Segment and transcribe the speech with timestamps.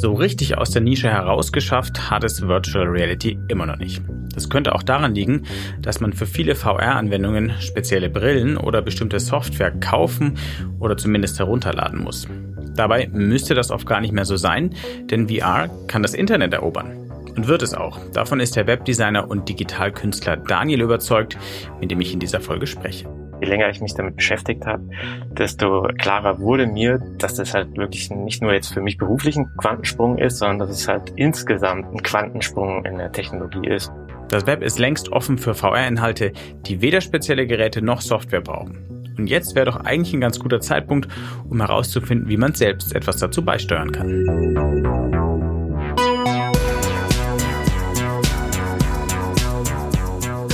[0.00, 4.00] So richtig aus der Nische herausgeschafft hat es Virtual Reality immer noch nicht.
[4.34, 5.42] Das könnte auch daran liegen,
[5.78, 10.38] dass man für viele VR-Anwendungen spezielle Brillen oder bestimmte Software kaufen
[10.78, 12.26] oder zumindest herunterladen muss.
[12.74, 14.74] Dabei müsste das oft gar nicht mehr so sein,
[15.10, 17.10] denn VR kann das Internet erobern.
[17.36, 17.98] Und wird es auch.
[18.14, 21.36] Davon ist der Webdesigner und Digitalkünstler Daniel überzeugt,
[21.78, 23.19] mit dem ich in dieser Folge spreche.
[23.40, 24.82] Je länger ich mich damit beschäftigt habe,
[25.30, 29.50] desto klarer wurde mir, dass das halt wirklich nicht nur jetzt für mich beruflich ein
[29.56, 33.90] Quantensprung ist, sondern dass es halt insgesamt ein Quantensprung in der Technologie ist.
[34.28, 36.32] Das Web ist längst offen für VR-Inhalte,
[36.66, 39.14] die weder spezielle Geräte noch Software brauchen.
[39.16, 41.08] Und jetzt wäre doch eigentlich ein ganz guter Zeitpunkt,
[41.48, 44.26] um herauszufinden, wie man selbst etwas dazu beisteuern kann.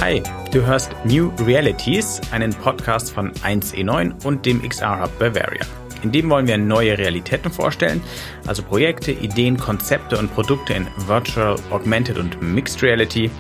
[0.01, 0.23] Hi,
[0.56, 5.60] du hörst New Realities, einen Podcast von 1E9 und dem XR Hub Bavaria.
[6.02, 8.02] In dem wollen wir neue Realitäten vorstellen,
[8.46, 13.30] also Projekte, Ideen, Konzepte und Produkte in Virtual, Augmented und Mixed Reality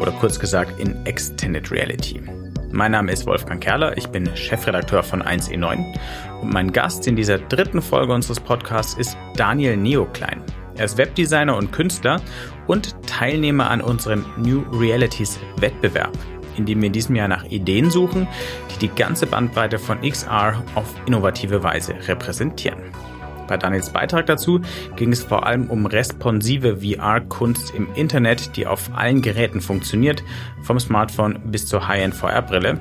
[0.00, 2.20] oder kurz gesagt in Extended Reality.
[2.72, 5.94] Mein Name ist Wolfgang Kerler, ich bin Chefredakteur von 1E9
[6.42, 10.42] und mein Gast in dieser dritten Folge unseres Podcasts ist Daniel Neoklein.
[10.76, 12.20] Er ist Webdesigner und Künstler
[12.66, 16.10] und Teilnehmer an unserem New Realities Wettbewerb,
[16.56, 18.26] in dem wir in diesem Jahr nach Ideen suchen,
[18.72, 22.78] die die ganze Bandbreite von XR auf innovative Weise repräsentieren.
[23.46, 24.60] Bei Daniels Beitrag dazu
[24.96, 30.22] ging es vor allem um responsive VR-Kunst im Internet, die auf allen Geräten funktioniert,
[30.62, 32.80] vom Smartphone bis zur High-End VR-Brille.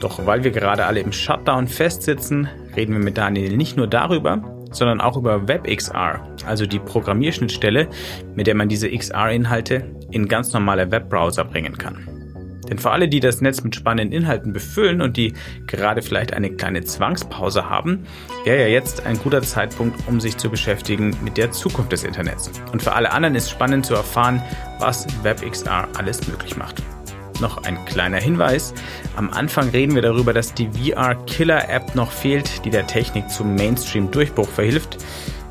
[0.00, 4.42] Doch weil wir gerade alle im Shutdown festsitzen, reden wir mit Daniel nicht nur darüber,
[4.72, 7.88] sondern auch über WebXR, also die Programmierschnittstelle,
[8.34, 12.13] mit der man diese XR-Inhalte in ganz normale Webbrowser bringen kann.
[12.68, 15.34] Denn für alle, die das Netz mit spannenden Inhalten befüllen und die
[15.66, 18.06] gerade vielleicht eine kleine Zwangspause haben,
[18.44, 22.50] wäre ja jetzt ein guter Zeitpunkt, um sich zu beschäftigen mit der Zukunft des Internets.
[22.72, 24.42] Und für alle anderen ist spannend zu erfahren,
[24.78, 26.82] was WebXR alles möglich macht.
[27.40, 28.74] Noch ein kleiner Hinweis.
[29.16, 34.48] Am Anfang reden wir darüber, dass die VR-Killer-App noch fehlt, die der Technik zum Mainstream-Durchbruch
[34.48, 34.98] verhilft.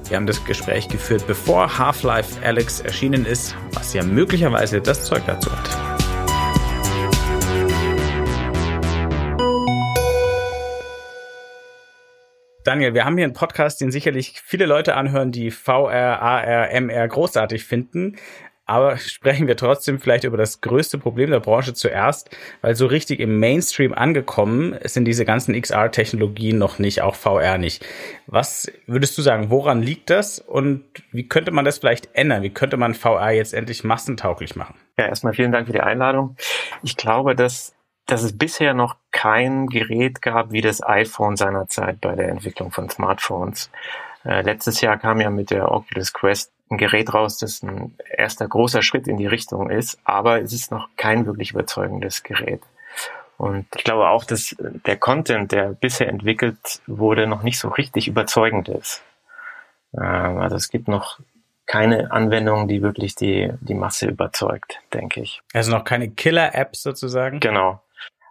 [0.08, 5.24] Wir haben das Gespräch geführt, bevor Half-Life Alex erschienen ist, was ja möglicherweise das Zeug
[5.28, 5.83] dazu hat.
[12.63, 17.07] Daniel, wir haben hier einen Podcast, den sicherlich viele Leute anhören, die VR, AR, MR
[17.09, 18.16] großartig finden.
[18.66, 22.29] Aber sprechen wir trotzdem vielleicht über das größte Problem der Branche zuerst,
[22.62, 27.85] weil so richtig im Mainstream angekommen sind diese ganzen XR-Technologien noch nicht, auch VR nicht.
[28.28, 32.41] Was würdest du sagen, woran liegt das und wie könnte man das vielleicht ändern?
[32.41, 34.75] Wie könnte man VR jetzt endlich massentauglich machen?
[34.97, 36.38] Ja, erstmal vielen Dank für die Einladung.
[36.84, 37.75] Ich glaube, dass
[38.06, 42.90] dass es bisher noch kein Gerät gab wie das iPhone seinerzeit bei der Entwicklung von
[42.90, 43.72] Smartphones.
[44.26, 48.50] Äh, letztes Jahr kam ja mit der Oculus Quest ein Gerät raus, das ein erster
[48.50, 52.60] großer Schritt in die Richtung ist, aber es ist noch kein wirklich überzeugendes Gerät.
[53.38, 58.10] Und ich glaube auch, dass der Content, der bisher entwickelt wurde, noch nicht so richtig
[58.10, 59.04] überzeugend ist.
[59.98, 61.22] Ähm, also es gibt noch
[61.66, 65.42] keine Anwendung, die wirklich die, die Masse überzeugt, denke ich.
[65.54, 67.40] Also noch keine Killer-Apps sozusagen?
[67.40, 67.80] Genau.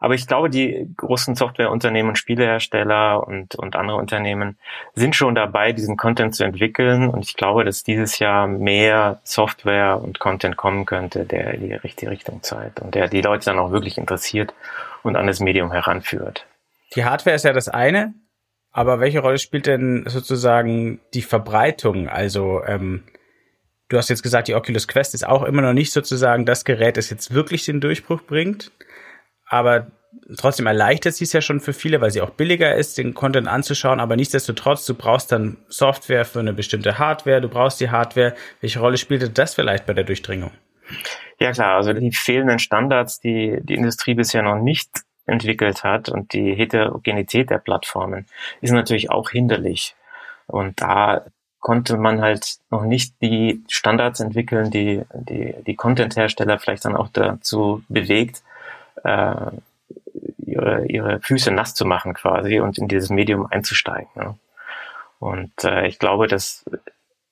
[0.03, 4.59] Aber ich glaube, die großen Softwareunternehmen, Spielehersteller und, und andere Unternehmen
[4.95, 7.09] sind schon dabei, diesen Content zu entwickeln.
[7.09, 12.11] Und ich glaube, dass dieses Jahr mehr Software und Content kommen könnte, der die richtige
[12.11, 14.53] Richtung zeigt und der die Leute dann auch wirklich interessiert
[15.05, 16.47] und an das Medium heranführt.
[16.97, 18.13] Die Hardware ist ja das eine,
[18.73, 22.09] aber welche Rolle spielt denn sozusagen die Verbreitung?
[22.09, 23.05] Also ähm,
[23.89, 26.97] du hast jetzt gesagt, die Oculus Quest ist auch immer noch nicht sozusagen das Gerät,
[26.97, 28.73] das jetzt wirklich den Durchbruch bringt
[29.53, 29.89] aber
[30.39, 33.47] trotzdem erleichtert sie es ja schon für viele, weil sie auch billiger ist, den Content
[33.49, 38.35] anzuschauen, aber nichtsdestotrotz, du brauchst dann Software für eine bestimmte Hardware, du brauchst die Hardware.
[38.63, 40.53] Welche Rolle spielte das vielleicht bei der Durchdringung?
[41.39, 44.89] Ja klar, also die fehlenden Standards, die die Industrie bisher noch nicht
[45.27, 48.27] entwickelt hat und die Heterogenität der Plattformen
[48.63, 49.95] ist natürlich auch hinderlich.
[50.47, 51.27] Und da
[51.61, 57.09] konnte man halt noch nicht die Standards entwickeln, die die, die Content-Hersteller vielleicht dann auch
[57.13, 58.43] dazu bewegt,
[59.05, 59.51] äh,
[60.45, 64.11] ihre, ihre Füße nass zu machen quasi und in dieses Medium einzusteigen.
[64.15, 64.39] Ne?
[65.19, 66.65] Und äh, ich glaube, dass,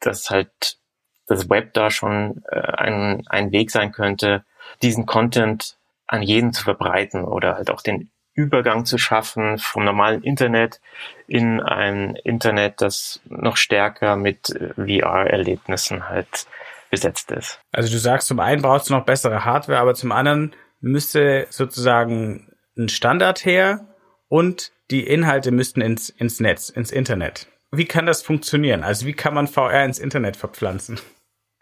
[0.00, 0.78] dass halt
[1.26, 4.44] das Web da schon äh, ein, ein Weg sein könnte,
[4.82, 5.76] diesen Content
[6.06, 10.80] an jeden zu verbreiten oder halt auch den Übergang zu schaffen vom normalen Internet
[11.26, 16.46] in ein Internet, das noch stärker mit VR-Erlebnissen halt
[16.90, 17.60] besetzt ist.
[17.72, 22.52] Also du sagst, zum einen brauchst du noch bessere Hardware, aber zum anderen müsste sozusagen
[22.76, 23.86] ein Standard her
[24.28, 27.46] und die Inhalte müssten ins, ins Netz, ins Internet.
[27.72, 28.82] wie kann das funktionieren?
[28.82, 30.98] Also wie kann man VR ins Internet verpflanzen?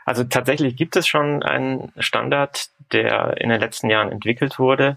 [0.06, 4.97] Also tatsächlich gibt es schon einen Standard, der in den letzten Jahren entwickelt wurde.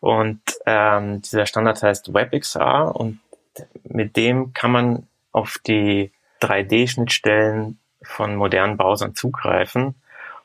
[0.00, 3.20] Und ähm, dieser Standard heißt WebXR und
[3.84, 6.12] mit dem kann man auf die
[6.42, 9.94] 3D-Schnittstellen von modernen Browsern zugreifen.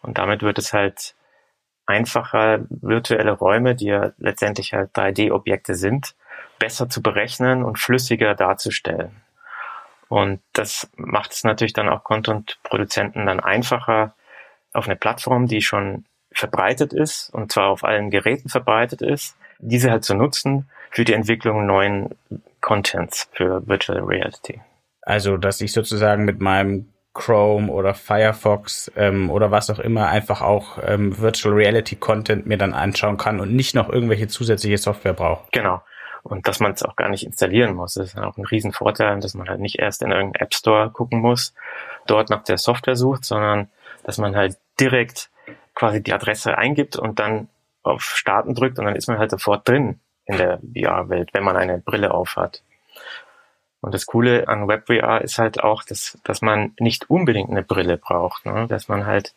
[0.01, 1.15] Und damit wird es halt
[1.87, 6.15] einfacher, virtuelle Räume, die ja letztendlich halt 3D-Objekte sind,
[6.59, 9.11] besser zu berechnen und flüssiger darzustellen.
[10.09, 14.13] Und das macht es natürlich dann auch Content-Produzenten dann einfacher,
[14.73, 19.89] auf eine Plattform, die schon verbreitet ist, und zwar auf allen Geräten verbreitet ist, diese
[19.89, 22.15] halt zu nutzen für die Entwicklung neuen
[22.61, 24.61] Contents für Virtual Reality.
[25.01, 30.41] Also, dass ich sozusagen mit meinem Chrome oder Firefox ähm, oder was auch immer einfach
[30.41, 35.13] auch ähm, Virtual Reality Content mir dann anschauen kann und nicht noch irgendwelche zusätzliche Software
[35.13, 35.51] braucht.
[35.51, 35.81] Genau.
[36.23, 37.95] Und dass man es auch gar nicht installieren muss.
[37.95, 41.19] Das ist auch ein Riesenvorteil, dass man halt nicht erst in irgendeinen App Store gucken
[41.19, 41.53] muss,
[42.05, 43.69] dort nach der Software sucht, sondern
[44.03, 45.29] dass man halt direkt
[45.73, 47.49] quasi die Adresse eingibt und dann
[47.83, 51.55] auf Starten drückt und dann ist man halt sofort drin in der VR-Welt, wenn man
[51.55, 52.61] eine Brille aufhat.
[53.87, 57.95] Und das Coole an WebVR ist halt auch, dass, dass man nicht unbedingt eine Brille
[57.95, 58.65] braucht, ne?
[58.67, 59.33] dass man halt,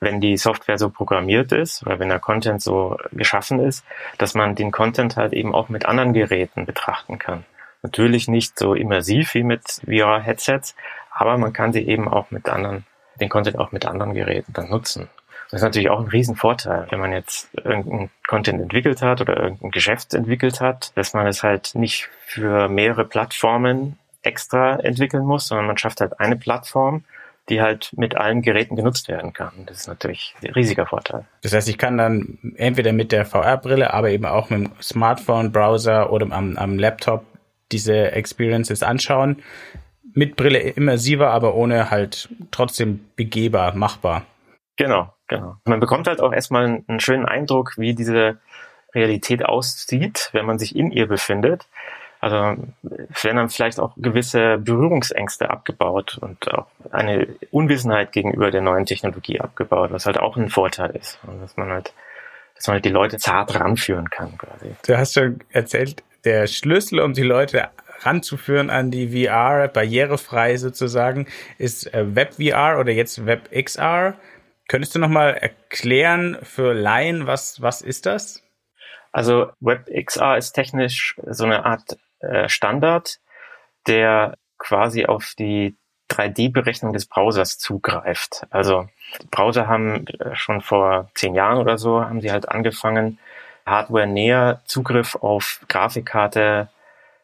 [0.00, 3.84] wenn die Software so programmiert ist oder wenn der Content so geschaffen ist,
[4.16, 7.44] dass man den Content halt eben auch mit anderen Geräten betrachten kann.
[7.82, 10.74] Natürlich nicht so immersiv wie mit VR-Headsets,
[11.10, 12.86] aber man kann sie eben auch mit anderen,
[13.20, 15.10] den Content auch mit anderen Geräten dann nutzen.
[15.52, 19.70] Das ist natürlich auch ein Riesenvorteil, wenn man jetzt irgendeinen Content entwickelt hat oder irgendein
[19.70, 25.66] Geschäft entwickelt hat, dass man es halt nicht für mehrere Plattformen extra entwickeln muss, sondern
[25.66, 27.04] man schafft halt eine Plattform,
[27.50, 29.52] die halt mit allen Geräten genutzt werden kann.
[29.66, 31.26] Das ist natürlich ein riesiger Vorteil.
[31.42, 35.52] Das heißt, ich kann dann entweder mit der VR-Brille, aber eben auch mit dem Smartphone,
[35.52, 37.26] Browser oder am, am Laptop
[37.72, 39.42] diese Experiences anschauen.
[40.14, 44.24] Mit Brille immersiver, aber ohne halt trotzdem begehbar, machbar.
[44.76, 45.56] Genau, genau.
[45.64, 48.38] Man bekommt halt auch erstmal einen schönen Eindruck, wie diese
[48.94, 51.66] Realität aussieht, wenn man sich in ihr befindet.
[52.20, 52.36] Also
[52.84, 59.40] werden dann vielleicht auch gewisse Berührungsängste abgebaut und auch eine Unwissenheit gegenüber der neuen Technologie
[59.40, 61.18] abgebaut, was halt auch ein Vorteil ist.
[61.26, 61.92] Und dass man halt,
[62.54, 64.70] dass man halt die Leute zart ranführen kann quasi.
[64.86, 67.70] Du hast schon erzählt, der Schlüssel, um die Leute
[68.02, 71.26] ranzuführen an die VR, barrierefrei sozusagen,
[71.58, 74.14] ist äh, WebVR oder jetzt WebXR.
[74.72, 78.42] Könntest du nochmal erklären für Laien, was, was ist das?
[79.12, 83.18] Also WebXR ist technisch so eine Art äh, Standard,
[83.86, 85.76] der quasi auf die
[86.08, 88.46] 3D-Berechnung des Browsers zugreift.
[88.48, 88.88] Also
[89.30, 93.18] Browser haben äh, schon vor zehn Jahren oder so, haben sie halt angefangen,
[93.66, 96.70] Hardware näher Zugriff auf Grafikkarte,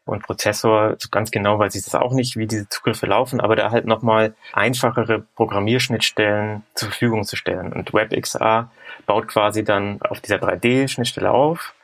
[0.08, 3.70] und Prozessor ganz genau weiß ich das auch nicht, wie diese Zugriffe laufen, aber da
[3.70, 7.72] halt nochmal einfachere Programmierschnittstellen zur Verfügung zu stellen.
[7.72, 8.70] Und WebXR
[9.06, 11.74] baut quasi dann auf dieser 3D-Schnittstelle auf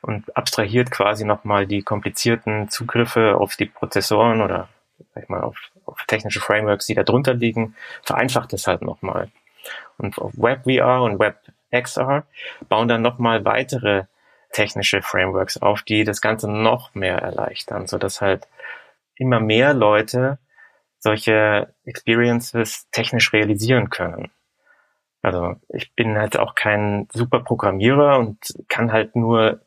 [0.00, 4.68] und abstrahiert quasi nochmal die komplizierten Zugriffe auf die Prozessoren oder
[5.14, 9.28] sag ich mal, auf, auf technische Frameworks, die da drunter liegen, vereinfacht es halt nochmal.
[9.98, 12.24] Und auf WebVR und WebXR
[12.68, 14.04] bauen dann nochmal weitere
[14.54, 18.48] technische Frameworks auf, die das Ganze noch mehr erleichtern, so dass halt
[19.16, 20.38] immer mehr Leute
[20.98, 24.30] solche Experiences technisch realisieren können.
[25.22, 28.38] Also ich bin halt auch kein super Programmierer und
[28.68, 29.60] kann halt nur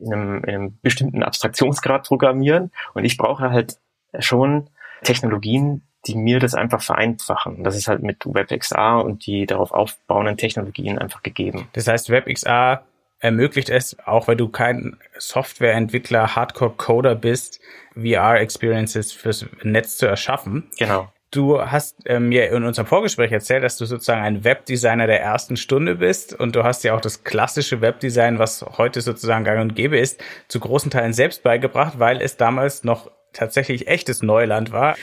[0.00, 3.78] in einem, in einem bestimmten Abstraktionsgrad programmieren und ich brauche halt
[4.18, 4.70] schon
[5.02, 7.64] Technologien, die mir das einfach vereinfachen.
[7.64, 11.68] Das ist halt mit WebXR und die darauf aufbauenden Technologien einfach gegeben.
[11.72, 12.82] Das heißt, WebXR
[13.20, 17.60] ermöglicht es, auch wenn du kein Softwareentwickler, Hardcore-Coder bist,
[17.94, 20.70] VR-Experiences fürs Netz zu erschaffen.
[20.78, 21.12] Genau.
[21.30, 25.58] Du hast äh, mir in unserem Vorgespräch erzählt, dass du sozusagen ein Webdesigner der ersten
[25.58, 29.74] Stunde bist und du hast ja auch das klassische Webdesign, was heute sozusagen gang und
[29.74, 34.96] gäbe ist, zu großen Teilen selbst beigebracht, weil es damals noch tatsächlich echtes Neuland war.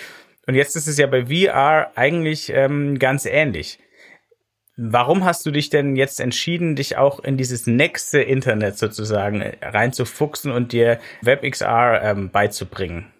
[0.47, 3.79] Und jetzt ist es ja bei VR eigentlich ähm, ganz ähnlich.
[4.77, 10.51] Warum hast du dich denn jetzt entschieden, dich auch in dieses nächste Internet sozusagen reinzufuchsen
[10.51, 13.11] und dir WebXR ähm, beizubringen?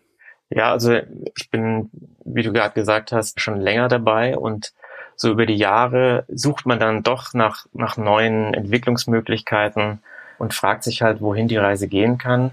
[0.49, 0.95] Ja, also
[1.37, 1.89] ich bin,
[2.25, 4.73] wie du gerade gesagt hast, schon länger dabei und
[5.15, 9.99] so über die Jahre sucht man dann doch nach, nach neuen Entwicklungsmöglichkeiten
[10.37, 12.51] und fragt sich halt, wohin die Reise gehen kann.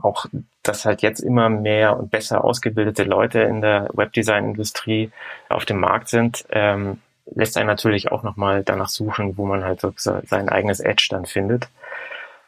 [0.00, 0.26] Auch,
[0.62, 5.10] dass halt jetzt immer mehr und besser ausgebildete Leute in der Webdesign-Industrie
[5.48, 6.98] auf dem Markt sind, ähm,
[7.34, 11.26] lässt einen natürlich auch nochmal danach suchen, wo man halt so sein eigenes Edge dann
[11.26, 11.68] findet.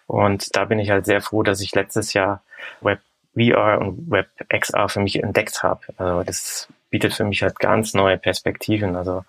[0.06, 2.42] Und da bin ich halt sehr froh, dass ich letztes Jahr
[2.80, 3.00] Web
[3.34, 5.80] VR und WebXR für mich entdeckt habe.
[5.96, 9.24] Also das bietet für mich halt ganz neue Perspektiven, also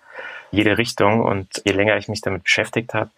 [0.50, 1.22] jede Richtung.
[1.22, 3.10] Und je länger ich mich damit beschäftigt habe,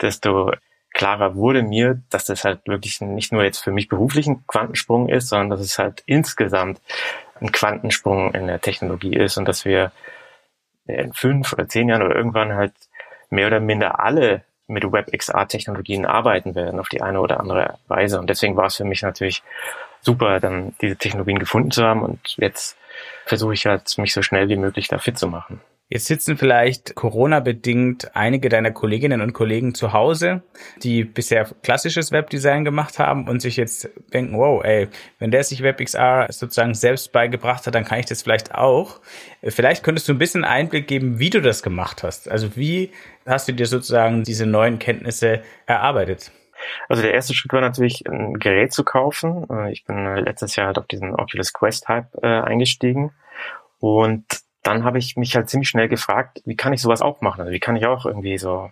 [0.00, 0.52] desto
[0.94, 5.08] klarer wurde mir, dass das halt wirklich nicht nur jetzt für mich beruflich ein Quantensprung
[5.08, 6.80] ist, sondern dass es halt insgesamt
[7.40, 9.92] ein Quantensprung in der Technologie ist und dass wir
[10.88, 12.72] in fünf oder zehn Jahren oder irgendwann halt
[13.30, 18.18] mehr oder minder alle mit WebXR-Technologien arbeiten werden auf die eine oder andere Weise.
[18.18, 19.42] Und deswegen war es für mich natürlich
[20.00, 22.02] super, dann diese Technologien gefunden zu haben.
[22.02, 22.76] Und jetzt
[23.24, 25.60] versuche ich halt, mich so schnell wie möglich da fit zu machen.
[25.90, 30.42] Jetzt sitzen vielleicht Corona-bedingt einige deiner Kolleginnen und Kollegen zu Hause,
[30.82, 35.62] die bisher klassisches Webdesign gemacht haben und sich jetzt denken, wow, ey, wenn der sich
[35.62, 39.00] WebXR sozusagen selbst beigebracht hat, dann kann ich das vielleicht auch.
[39.42, 42.30] Vielleicht könntest du ein bisschen Einblick geben, wie du das gemacht hast.
[42.30, 42.92] Also wie
[43.24, 46.32] hast du dir sozusagen diese neuen Kenntnisse erarbeitet?
[46.90, 49.46] Also der erste Schritt war natürlich, ein Gerät zu kaufen.
[49.70, 53.12] Ich bin letztes Jahr halt auf diesen Oculus Quest Hype äh, eingestiegen
[53.78, 54.24] und
[54.68, 57.40] dann habe ich mich halt ziemlich schnell gefragt, wie kann ich sowas auch machen?
[57.40, 58.70] Also wie kann ich auch irgendwie so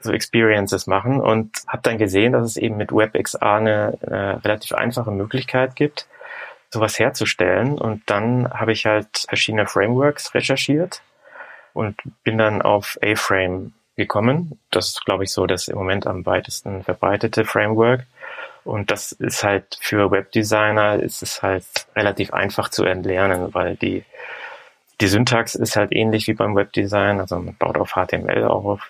[0.00, 4.72] so Experiences machen und habe dann gesehen, dass es eben mit WebXR eine, eine relativ
[4.72, 6.08] einfache Möglichkeit gibt,
[6.70, 7.78] sowas herzustellen.
[7.78, 11.02] Und dann habe ich halt verschiedene Frameworks recherchiert
[11.72, 14.58] und bin dann auf A-Frame gekommen.
[14.72, 18.04] Das ist, glaube ich, so das im Moment am weitesten verbreitete Framework.
[18.64, 24.04] Und das ist halt für Webdesigner ist es halt relativ einfach zu entlernen, weil die
[25.00, 28.80] die Syntax ist halt ähnlich wie beim Webdesign, also man baut auf HTML auf.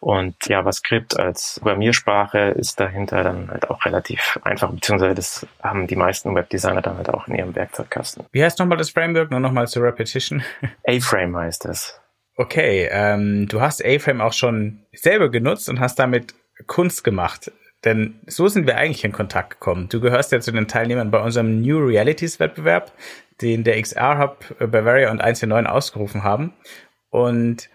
[0.00, 5.96] Und JavaScript als Programmiersprache ist dahinter dann halt auch relativ einfach, beziehungsweise das haben die
[5.96, 8.26] meisten Webdesigner dann halt auch in ihrem Werkzeugkasten.
[8.30, 9.30] Wie heißt nochmal das Framework?
[9.30, 10.42] Nur nochmal zur Repetition.
[10.86, 11.98] A-Frame heißt es.
[12.36, 16.34] Okay, ähm, du hast A-Frame auch schon selber genutzt und hast damit
[16.66, 17.50] Kunst gemacht.
[17.84, 19.88] Denn so sind wir eigentlich in Kontakt gekommen.
[19.90, 22.92] Du gehörst ja zu den Teilnehmern bei unserem New Realities Wettbewerb,
[23.42, 26.54] den der XR Hub äh, Bavaria und 149 ausgerufen haben.
[27.10, 27.68] Und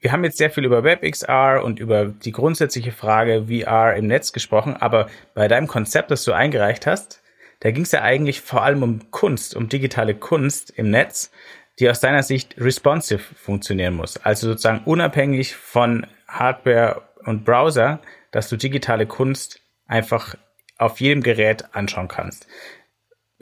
[0.00, 4.32] wir haben jetzt sehr viel über WebXR und über die grundsätzliche Frage VR im Netz
[4.32, 7.22] gesprochen, aber bei deinem Konzept, das du eingereicht hast,
[7.60, 11.30] da ging es ja eigentlich vor allem um Kunst, um digitale Kunst im Netz,
[11.78, 14.16] die aus deiner Sicht responsive funktionieren muss.
[14.16, 18.00] Also sozusagen unabhängig von Hardware und Browser,
[18.32, 20.34] dass du digitale Kunst einfach
[20.76, 22.48] auf jedem Gerät anschauen kannst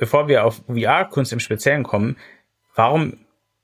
[0.00, 2.16] bevor wir auf VR-Kunst im Speziellen kommen,
[2.75, 3.18] warum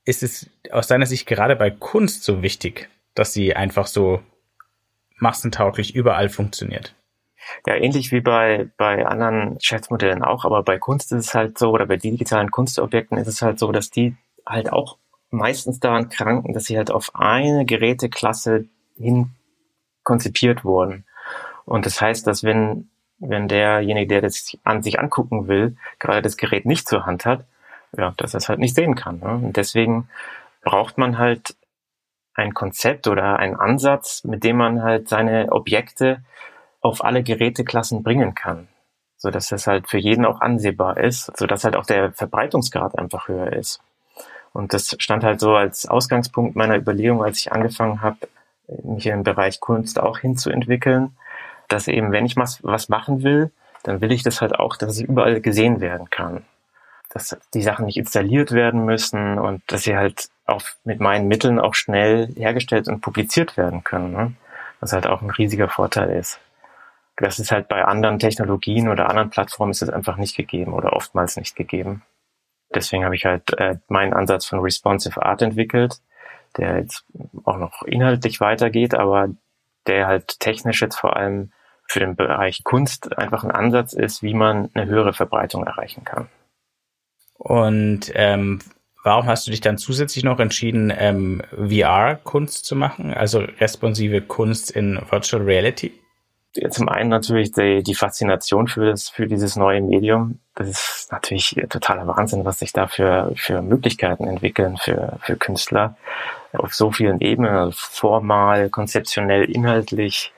[0.05, 4.21] ist es aus deiner Sicht gerade bei Kunst so wichtig, dass sie einfach so
[5.17, 6.95] massentauglich überall funktioniert?
[7.67, 11.71] Ja, ähnlich wie bei, bei anderen Geschäftsmodellen auch, aber bei Kunst ist es halt so,
[11.71, 14.15] oder bei digitalen Kunstobjekten ist es halt so, dass die
[14.45, 14.99] halt auch
[15.31, 18.67] meistens daran kranken, dass sie halt auf eine Geräteklasse
[18.97, 19.31] hin
[20.03, 21.06] konzipiert wurden.
[21.67, 26.37] Und das heißt, dass wenn wenn derjenige, der das an sich angucken will, gerade das
[26.37, 27.45] Gerät nicht zur Hand hat,
[27.97, 29.21] ja, dass er es halt nicht sehen kann.
[29.21, 29.29] Ne?
[29.29, 30.09] Und deswegen
[30.63, 31.57] braucht man halt
[32.35, 36.23] ein Konzept oder einen Ansatz, mit dem man halt seine Objekte
[36.83, 38.69] auf alle Geräteklassen bringen kann,
[39.17, 42.99] so dass das halt für jeden auch ansehbar ist, so dass halt auch der Verbreitungsgrad
[42.99, 43.81] einfach höher ist.
[44.53, 48.19] Und das stand halt so als Ausgangspunkt meiner Überlegung, als ich angefangen habe,
[48.83, 51.17] mich im Bereich Kunst auch hinzuentwickeln,
[51.69, 53.51] dass eben, wenn ich was, was machen will,
[53.83, 56.45] dann will ich das halt auch, dass es überall gesehen werden kann.
[57.11, 61.59] Dass die Sachen nicht installiert werden müssen und dass sie halt auch mit meinen Mitteln
[61.59, 64.13] auch schnell hergestellt und publiziert werden können.
[64.13, 64.33] Ne?
[64.81, 66.41] Was halt auch ein riesiger Vorteil ist.
[67.17, 70.93] Das ist halt bei anderen Technologien oder anderen Plattformen ist es einfach nicht gegeben oder
[70.93, 72.03] oftmals nicht gegeben.
[72.75, 76.01] Deswegen habe ich halt äh, meinen Ansatz von Responsive Art entwickelt,
[76.59, 77.05] der jetzt
[77.45, 79.31] auch noch inhaltlich weitergeht, aber
[79.87, 81.53] der halt technisch jetzt vor allem
[81.89, 86.29] für den Bereich Kunst einfach ein Ansatz ist, wie man eine höhere Verbreitung erreichen kann.
[87.39, 88.61] Und ähm,
[89.05, 94.71] warum hast du dich dann zusätzlich noch entschieden, ähm, VR-Kunst zu machen, also responsive Kunst
[94.71, 95.93] in Virtual Reality?
[96.71, 100.39] Zum einen natürlich die, die Faszination für, das, für dieses neue Medium.
[100.55, 105.97] Das ist natürlich totaler Wahnsinn, was sich da für, für Möglichkeiten entwickeln für, für Künstler
[106.53, 110.33] auf so vielen Ebenen, also formal, konzeptionell, inhaltlich,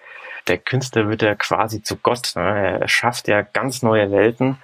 [0.48, 2.32] der Künstler wird ja quasi zu Gott.
[2.36, 2.78] Ne?
[2.80, 4.58] Er schafft ja ganz neue Welten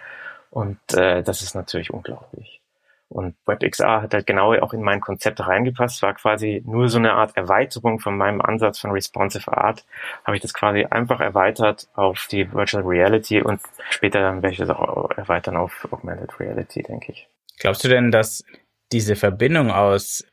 [0.50, 2.60] und äh, das ist natürlich unglaublich.
[3.08, 7.12] Und WebXR hat halt genau auch in mein Konzept reingepasst, war quasi nur so eine
[7.12, 9.84] Art Erweiterung von meinem Ansatz von Responsive Art.
[10.24, 13.60] Habe ich das quasi einfach erweitert auf die Virtual Reality und
[13.90, 17.28] später dann werde ich das auch erweitern auf Augmented Reality, denke ich.
[17.58, 18.44] Glaubst du denn, dass
[18.90, 20.24] diese Verbindung aus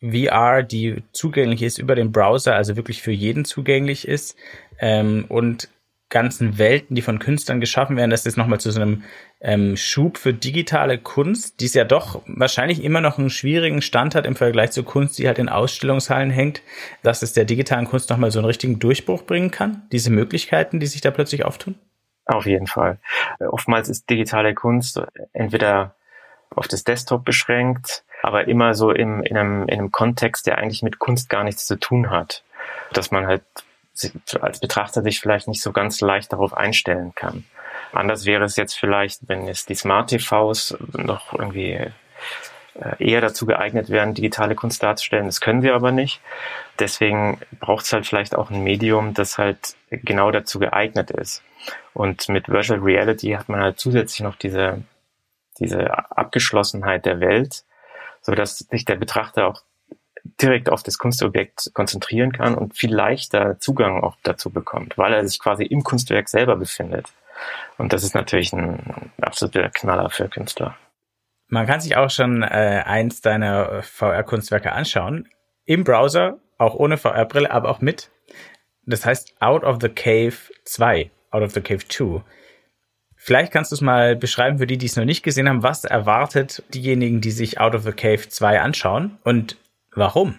[0.00, 4.36] VR, die zugänglich ist über den Browser, also wirklich für jeden zugänglich ist,
[4.78, 5.68] ähm, und
[6.10, 9.04] ganzen Welten, die von Künstlern geschaffen werden, dass das nochmal zu so einem
[9.40, 14.14] ähm, Schub für digitale Kunst, die es ja doch wahrscheinlich immer noch einen schwierigen Stand
[14.14, 16.62] hat im Vergleich zur Kunst, die halt in Ausstellungshallen hängt,
[17.02, 20.86] dass es der digitalen Kunst nochmal so einen richtigen Durchbruch bringen kann, diese Möglichkeiten, die
[20.86, 21.74] sich da plötzlich auftun?
[22.24, 22.98] Auf jeden Fall.
[23.38, 25.00] Oftmals ist digitale Kunst
[25.32, 25.94] entweder
[26.54, 30.82] auf das Desktop beschränkt, aber immer so im, in, einem, in einem Kontext, der eigentlich
[30.82, 32.42] mit Kunst gar nichts zu tun hat.
[32.92, 33.42] Dass man halt
[34.40, 37.44] als Betrachter sich vielleicht nicht so ganz leicht darauf einstellen kann.
[37.92, 41.90] Anders wäre es jetzt vielleicht, wenn es die Smart TVs noch irgendwie äh,
[42.98, 45.26] eher dazu geeignet wären, digitale Kunst darzustellen.
[45.26, 46.20] Das können sie aber nicht.
[46.78, 51.42] Deswegen braucht es halt vielleicht auch ein Medium, das halt genau dazu geeignet ist.
[51.92, 54.82] Und mit Virtual Reality hat man halt zusätzlich noch diese,
[55.58, 57.64] diese Abgeschlossenheit der Welt,
[58.28, 59.62] so dass sich der Betrachter auch
[60.42, 65.26] direkt auf das Kunstobjekt konzentrieren kann und viel leichter Zugang auch dazu bekommt, weil er
[65.26, 67.06] sich quasi im Kunstwerk selber befindet.
[67.78, 70.76] Und das ist natürlich ein absoluter Knaller für Künstler.
[71.46, 75.26] Man kann sich auch schon äh, eins deiner VR-Kunstwerke anschauen.
[75.64, 78.10] Im Browser, auch ohne VR-Brille, aber auch mit.
[78.84, 82.22] Das heißt Out of the Cave 2, Out of the Cave 2.
[83.28, 85.62] Vielleicht kannst du es mal beschreiben für die, die es noch nicht gesehen haben.
[85.62, 89.18] Was erwartet diejenigen, die sich Out of the Cave 2 anschauen?
[89.22, 89.58] Und
[89.94, 90.38] Warum?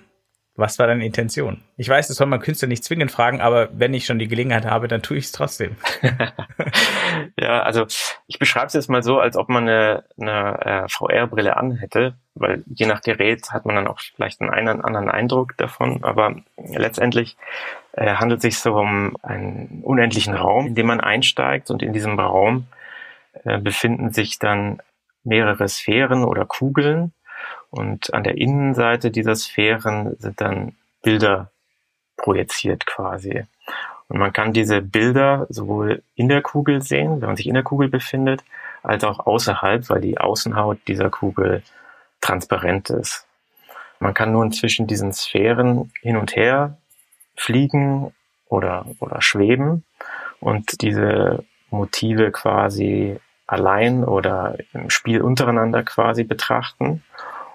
[0.56, 1.62] Was war deine Intention?
[1.78, 4.66] Ich weiß, das soll man Künstler nicht zwingend fragen, aber wenn ich schon die Gelegenheit
[4.66, 5.76] habe, dann tue ich es trotzdem.
[7.40, 7.86] ja, also
[8.26, 12.64] ich beschreibe es jetzt mal so, als ob man eine, eine äh, VR-Brille anhätte, weil
[12.74, 17.38] je nach Gerät hat man dann auch vielleicht einen, einen anderen Eindruck davon, aber letztendlich
[17.92, 21.94] äh, handelt es sich so um einen unendlichen Raum, in den man einsteigt und in
[21.94, 22.66] diesem Raum
[23.44, 24.82] äh, befinden sich dann
[25.24, 27.14] mehrere Sphären oder Kugeln,
[27.70, 31.52] und an der Innenseite dieser Sphären sind dann Bilder
[32.18, 33.46] projiziert quasi.
[34.08, 37.64] Und man kann diese Bilder sowohl in der Kugel sehen, wenn man sich in der
[37.64, 38.44] Kugel befindet,
[38.82, 41.64] als auch außerhalb, weil die Außenhaut dieser Kugel
[42.22, 43.28] transparent ist.
[44.00, 46.78] Man kann nun zwischen diesen Sphären hin und her
[47.36, 48.14] fliegen
[48.48, 49.84] oder, oder schweben
[50.40, 57.04] und diese Motive quasi allein oder im Spiel untereinander quasi betrachten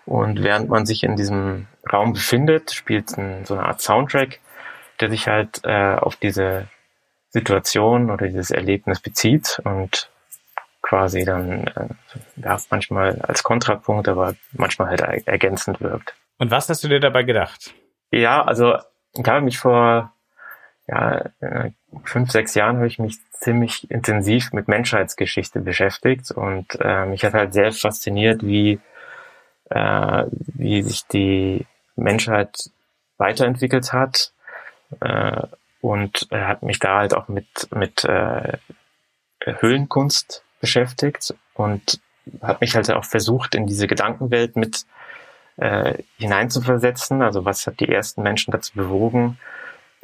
[0.06, 4.40] und während man sich in diesem Raum befindet, spielt ein, so eine Art Soundtrack,
[5.00, 6.68] der sich halt äh, auf diese
[7.30, 10.10] Situation oder dieses Erlebnis bezieht und
[10.82, 11.88] quasi dann äh,
[12.36, 16.14] ja, manchmal als Kontrapunkt, aber manchmal halt er ergänzend wirkt.
[16.38, 17.74] Und was hast du dir dabei gedacht?
[18.10, 18.76] Ja, also
[19.14, 20.13] ich habe mich vor
[20.86, 21.70] ja, äh,
[22.04, 27.34] fünf, sechs Jahren habe ich mich ziemlich intensiv mit Menschheitsgeschichte beschäftigt und äh, mich hat
[27.34, 28.80] halt sehr fasziniert, wie
[29.70, 31.66] äh, wie sich die
[31.96, 32.70] Menschheit
[33.18, 34.32] weiterentwickelt hat.
[35.00, 35.42] Äh,
[35.80, 38.58] und er hat mich da halt auch mit, mit äh,
[39.44, 42.00] Höhlenkunst beschäftigt und
[42.40, 44.86] hat mich halt auch versucht, in diese Gedankenwelt mit
[45.56, 47.20] äh, hineinzuversetzen.
[47.20, 49.38] Also was hat die ersten Menschen dazu bewogen,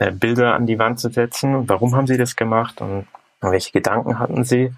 [0.01, 1.69] äh, Bilder an die Wand zu setzen?
[1.69, 2.81] Warum haben sie das gemacht?
[2.81, 3.07] Und
[3.41, 4.73] welche Gedanken hatten sie?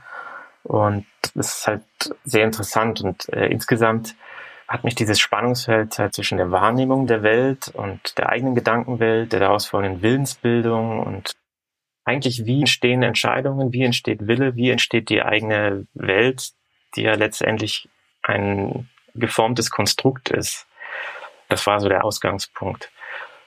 [0.64, 1.82] Und das ist halt
[2.24, 4.14] sehr interessant und äh, insgesamt
[4.68, 9.40] hat mich dieses Spannungsfeld halt zwischen der Wahrnehmung der Welt und der eigenen Gedankenwelt, der
[9.40, 11.32] daraus folgenden Willensbildung und
[12.04, 16.52] eigentlich wie entstehen Entscheidungen, wie entsteht Wille, wie entsteht die eigene Welt,
[16.96, 17.88] die ja letztendlich
[18.22, 20.66] ein geformtes Konstrukt ist.
[21.48, 22.91] Das war so der Ausgangspunkt.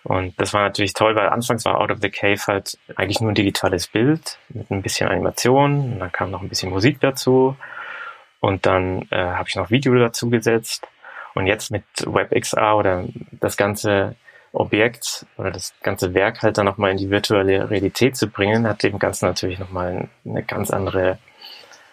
[0.06, 3.32] Und das war natürlich toll, weil anfangs war Out of the Cave halt eigentlich nur
[3.32, 5.94] ein digitales Bild mit ein bisschen Animation.
[5.94, 7.58] Und dann kam noch ein bisschen Musik dazu.
[8.40, 10.88] Und dann äh, habe ich noch Video dazu gesetzt.
[11.34, 14.16] Und jetzt mit WebXR oder das ganze
[14.54, 18.84] Objekt oder das ganze Werk halt dann nochmal in die virtuelle Realität zu bringen, hat
[18.84, 21.18] dem Ganzen natürlich nochmal eine ganz andere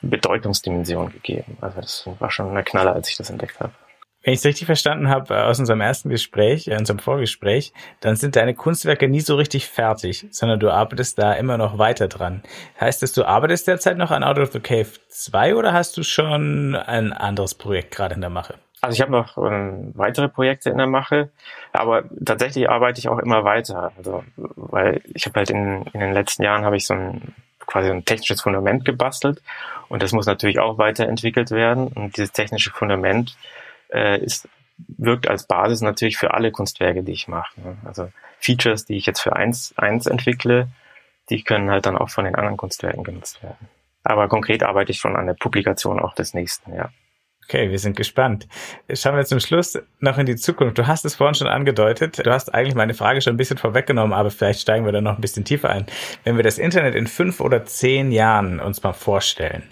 [0.02, 1.56] Bedeutungsdimension gegeben.
[1.62, 3.72] Also das war schon eine Knaller, als ich das entdeckt habe.
[4.22, 8.16] Wenn ich es richtig verstanden habe äh, aus unserem ersten Gespräch, äh, unserem Vorgespräch, dann
[8.16, 12.42] sind deine Kunstwerke nie so richtig fertig, sondern du arbeitest da immer noch weiter dran.
[12.80, 16.02] Heißt das, du arbeitest derzeit noch an Out of the Cave 2 oder hast du
[16.02, 18.54] schon ein anderes Projekt gerade in der Mache?
[18.80, 21.30] Also ich habe noch ähm, weitere Projekte in der Mache,
[21.72, 23.92] aber tatsächlich arbeite ich auch immer weiter.
[23.96, 27.34] Also weil ich habe halt in, in den letzten Jahren habe ich so ein
[27.66, 29.40] quasi ein technisches Fundament gebastelt
[29.88, 31.88] und das muss natürlich auch weiterentwickelt werden.
[31.88, 33.36] Und dieses technische Fundament
[33.92, 34.48] äh, ist
[34.98, 37.60] wirkt als Basis natürlich für alle Kunstwerke, die ich mache.
[37.60, 37.76] Ne?
[37.84, 40.68] Also Features, die ich jetzt für eins, eins entwickle,
[41.30, 43.68] die können halt dann auch von den anderen Kunstwerken genutzt werden.
[44.04, 46.90] Aber konkret arbeite ich schon an der Publikation auch des nächsten, ja.
[47.44, 48.46] Okay, wir sind gespannt.
[48.92, 50.78] Schauen wir zum Schluss noch in die Zukunft.
[50.78, 52.24] Du hast es vorhin schon angedeutet.
[52.24, 55.16] Du hast eigentlich meine Frage schon ein bisschen vorweggenommen, aber vielleicht steigen wir da noch
[55.16, 55.86] ein bisschen tiefer ein.
[56.22, 59.64] Wenn wir das Internet in fünf oder zehn Jahren uns mal vorstellen,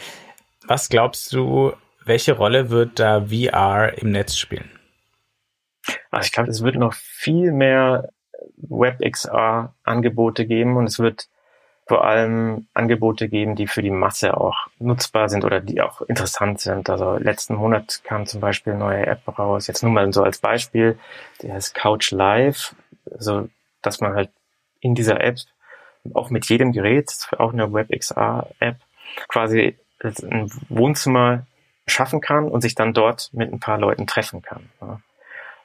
[0.66, 1.72] was glaubst du,
[2.04, 4.70] welche Rolle wird da VR im Netz spielen?
[6.10, 8.10] Also ich glaube, es wird noch viel mehr
[8.56, 11.28] WebXR-Angebote geben und es wird
[11.86, 16.60] vor allem Angebote geben, die für die Masse auch nutzbar sind oder die auch interessant
[16.60, 16.88] sind.
[16.88, 19.66] Also letzten Monat kam zum Beispiel eine neue App raus.
[19.66, 20.98] Jetzt nur mal so als Beispiel,
[21.42, 22.76] die heißt Couch Live,
[23.10, 23.48] also
[23.82, 24.30] dass man halt
[24.78, 25.38] in dieser App
[26.14, 28.76] auch mit jedem Gerät, auch eine WebXR-App,
[29.26, 31.44] quasi ein Wohnzimmer
[31.90, 34.70] schaffen kann und sich dann dort mit ein paar Leuten treffen kann.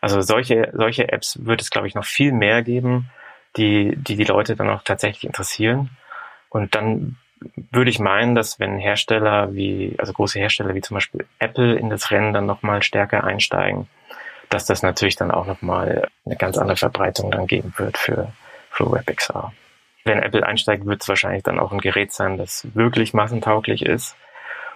[0.02, 3.10] Also solche, solche Apps wird es, glaube ich, noch viel mehr geben,
[3.58, 5.90] die, die die Leute dann auch tatsächlich interessieren.
[6.50, 7.18] Und dann
[7.72, 11.90] würde ich meinen, dass wenn Hersteller wie, also große Hersteller wie zum Beispiel Apple in
[11.90, 13.88] das Rennen dann nochmal stärker einsteigen,
[14.50, 18.32] dass das natürlich dann auch nochmal eine ganz andere Verbreitung dann geben wird für,
[18.70, 19.54] für WebXR.
[20.04, 24.16] Wenn Apple einsteigt, wird es wahrscheinlich dann auch ein Gerät sein, das wirklich massentauglich ist.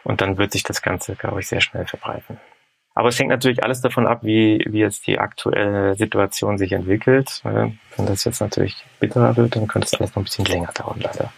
[0.03, 2.39] Und dann wird sich das Ganze, glaube ich, sehr schnell verbreiten.
[2.95, 7.41] Aber es hängt natürlich alles davon ab, wie, wie jetzt die aktuelle Situation sich entwickelt.
[7.43, 10.99] Wenn das jetzt natürlich bitterer wird, dann könnte es alles noch ein bisschen länger dauern,
[10.99, 11.31] leider.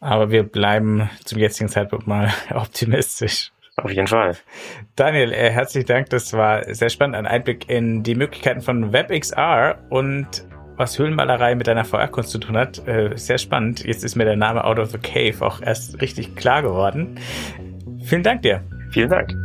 [0.00, 3.52] Aber wir bleiben zum jetzigen Zeitpunkt mal optimistisch.
[3.76, 4.36] Auf jeden Fall.
[4.96, 6.10] Daniel, äh, herzlichen Dank.
[6.10, 7.16] Das war sehr spannend.
[7.16, 10.44] Ein Einblick in die Möglichkeiten von WebXR und
[10.76, 12.86] was Höhlenmalerei mit deiner VR-Kunst zu tun hat.
[12.88, 13.84] Äh, sehr spannend.
[13.84, 17.18] Jetzt ist mir der Name Out of the Cave auch erst richtig klar geworden.
[18.02, 18.62] Vielen Dank dir.
[18.90, 19.36] Vielen Dank.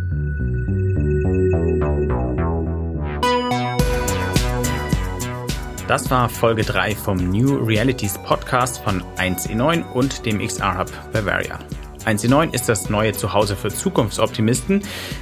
[5.88, 11.60] Das war Folge 3 vom New Realities Podcast von 1E9 und dem XR Hub Bavaria.
[12.06, 14.82] 1E9 ist das neue Zuhause für Zukunftsoptimisten,